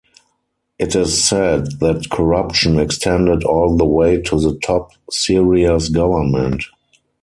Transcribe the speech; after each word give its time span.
It 0.79 0.95
is 0.95 1.23
said 1.23 1.79
that 1.79 2.09
corruption 2.09 2.79
extended 2.79 3.43
all 3.43 3.77
the 3.77 3.85
way 3.85 4.19
to 4.21 4.39
the 4.41 4.57
top 4.57 4.93
Syria's 5.11 5.89
government. 5.89 6.63